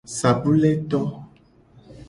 [0.17, 0.99] Sabule to.